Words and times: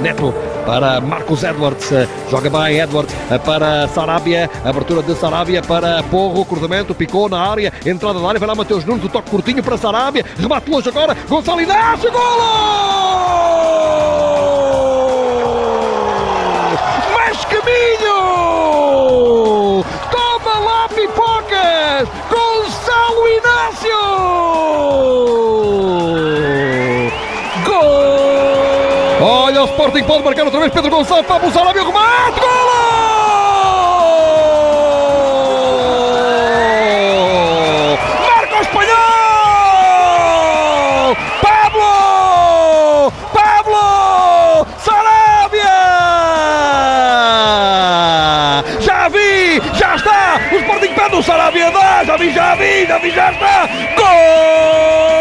Neto 0.00 0.34
para 0.66 1.00
Marcos 1.00 1.42
Edwards, 1.42 1.90
joga 2.30 2.50
bem 2.50 2.78
Edwards 2.78 3.14
para 3.44 3.88
Sarabia, 3.88 4.50
abertura 4.64 5.02
de 5.02 5.14
Sarabia 5.14 5.62
para 5.62 6.02
Porro, 6.04 6.44
cruzamento, 6.44 6.94
picou 6.94 7.28
na 7.28 7.40
área, 7.40 7.72
entrada 7.84 8.20
da 8.20 8.28
área, 8.28 8.38
vai 8.38 8.48
lá 8.48 8.54
Mateus 8.54 8.84
Nunes, 8.84 9.04
o 9.04 9.08
toque 9.08 9.30
curtinho 9.30 9.62
para 9.62 9.76
Sarabia, 9.76 10.24
remate 10.38 10.70
longe 10.70 10.88
agora, 10.88 11.16
Gonçalo 11.28 11.60
Inácio, 11.60 12.10
golo! 12.10 13.60
O 29.62 29.66
Sporting 29.66 30.04
pode 30.04 30.24
marcar 30.24 30.44
outra 30.44 30.60
vez 30.60 30.72
Pedro 30.72 30.90
Gonçalves, 30.90 31.26
Pablo 31.26 31.50
Sarabia, 31.52 31.82
remate, 31.82 32.40
golo! 32.40 32.80
Marca 38.26 38.56
o 38.56 38.62
espanhol! 38.62 38.96
Pablo! 41.42 43.12
Pablo! 43.34 44.66
Sarabia! 44.78 45.80
Já 48.80 49.08
vi! 49.08 49.60
Já 49.74 49.96
está! 49.96 50.40
O 50.52 50.56
Sporting 50.56 50.94
pede 50.94 51.16
o 51.16 51.22
Sarabia! 51.22 51.70
Já 52.06 52.16
vi, 52.16 52.32
já 52.32 52.54
vi, 52.54 52.86
já 52.86 52.98
vi, 52.98 53.10
já 53.10 53.30
está! 53.30 53.68
Gol! 53.96 55.19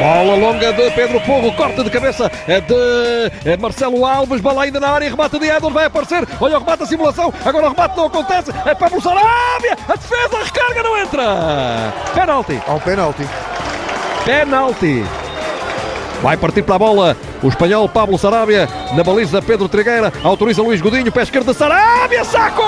Bola 0.00 0.34
longa 0.34 0.72
de 0.72 0.90
Pedro 0.92 1.20
Porro, 1.20 1.52
corte 1.52 1.84
de 1.84 1.90
cabeça 1.90 2.32
de 3.44 3.56
Marcelo 3.58 4.06
Alves, 4.06 4.40
bola 4.40 4.62
ainda 4.62 4.80
na 4.80 4.88
área, 4.88 5.10
remate 5.10 5.38
de 5.38 5.44
Edward, 5.44 5.74
vai 5.74 5.84
aparecer, 5.84 6.26
olha 6.40 6.56
o 6.56 6.60
remate, 6.60 6.84
a 6.84 6.86
simulação, 6.86 7.30
agora 7.44 7.66
o 7.66 7.68
remate 7.68 7.98
não 7.98 8.06
acontece, 8.06 8.50
é 8.64 8.74
Pablo 8.74 8.98
Sarabia, 9.02 9.76
a 9.86 9.92
defesa, 9.92 10.38
a 10.38 10.44
recarga 10.44 10.82
não 10.82 10.96
entra! 10.96 11.92
Penalti! 12.14 12.62
Ao 12.66 12.80
penalti. 12.80 13.28
Penalti! 14.24 15.04
Vai 16.22 16.38
partir 16.38 16.62
para 16.62 16.76
a 16.76 16.78
bola 16.78 17.16
o 17.42 17.48
espanhol 17.48 17.86
Pablo 17.86 18.16
Sarabia, 18.16 18.70
na 18.94 19.04
baliza 19.04 19.42
Pedro 19.42 19.68
Trigueira, 19.68 20.10
autoriza 20.24 20.62
Luís 20.62 20.80
Godinho, 20.80 21.12
pé 21.12 21.24
esquerdo 21.24 21.52
de 21.52 21.58
Sarabia, 21.58 22.24
saco! 22.24 22.62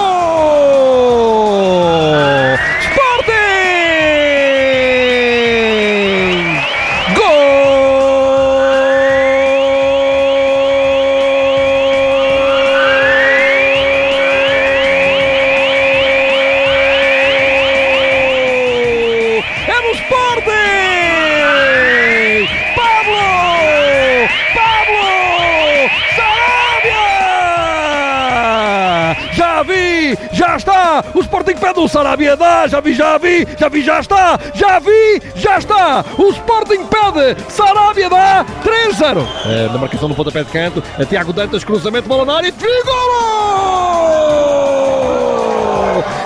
Sporting! 19.94 20.52
Pablo! 22.74 24.28
Pablo! 24.54 25.90
Sarabia! 28.22 29.16
Já 29.34 29.62
vi! 29.62 30.16
Já 30.32 30.56
está! 30.56 31.04
O 31.14 31.20
Sporting 31.20 31.56
pede 31.56 31.80
o 31.80 31.88
Sarabia 31.88 32.36
dá! 32.36 32.66
Já 32.66 32.80
vi, 32.80 32.94
já 32.94 33.18
vi! 33.18 33.46
Já 33.58 33.68
vi, 33.68 33.82
já 33.82 34.00
está! 34.00 34.38
Já 34.54 34.78
vi! 34.78 35.22
Já 35.36 35.58
está! 35.58 36.04
O 36.18 36.30
Sporting 36.30 36.86
pede! 36.86 37.36
Sarabia 37.48 38.08
dá! 38.08 38.46
3-0! 38.64 39.26
É, 39.46 39.68
na 39.72 39.78
marcação 39.78 40.08
do 40.08 40.14
pontapé 40.14 40.42
de 40.44 40.50
canto, 40.50 40.82
é 40.98 41.04
Tiago 41.04 41.32
Dantas, 41.32 41.64
cruzamento, 41.64 42.08
bola 42.08 42.24
na 42.24 42.36
área 42.36 42.48
e 42.48 42.52
golo! 42.52 43.52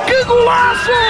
Que 0.06 0.24
golaço! 0.24 1.05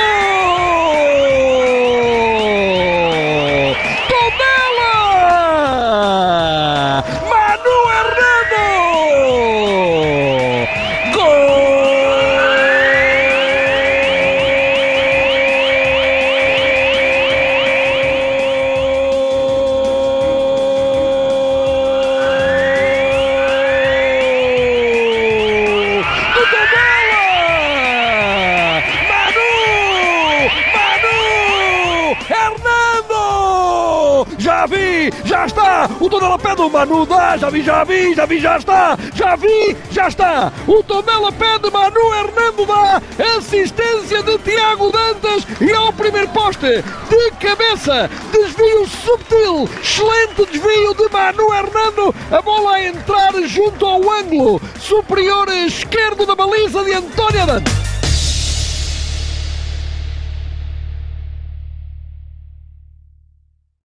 Já 34.56 34.64
vi, 34.64 35.12
já 35.26 35.44
está! 35.44 35.90
O 36.00 36.08
Tondela 36.08 36.38
pede 36.38 36.62
o 36.62 36.70
Manu, 36.70 37.04
dá! 37.04 37.36
Já 37.36 37.50
vi, 37.50 37.62
já 37.62 37.84
vi, 37.84 38.14
já 38.14 38.24
vi, 38.24 38.40
já 38.40 38.56
está! 38.56 38.96
Já 39.14 39.36
vi, 39.36 39.76
já 39.90 40.08
está! 40.08 40.50
O 40.66 40.82
Tondela 40.82 41.30
pede 41.30 41.70
Manu, 41.70 42.14
Hernando 42.14 42.66
dá! 42.66 43.02
Assistência 43.36 44.22
de 44.22 44.38
Tiago 44.38 44.90
Dantas 44.90 45.46
e 45.60 45.70
ao 45.74 45.92
primeiro 45.92 46.28
poste 46.28 46.82
de 46.82 47.30
cabeça! 47.38 48.10
Desvio 48.32 48.86
subtil! 48.88 49.68
Excelente 49.78 50.46
desvio 50.50 50.94
de 50.94 51.12
Manu 51.12 51.52
Hernando! 51.52 52.14
A 52.32 52.40
bola 52.40 52.76
a 52.76 52.82
entrar 52.82 53.34
junto 53.42 53.84
ao 53.84 54.10
ângulo 54.10 54.58
superior 54.80 55.48
esquerdo 55.50 56.24
da 56.24 56.34
baliza 56.34 56.82
de 56.82 56.94
António 56.94 57.46
Dantas! 57.46 57.85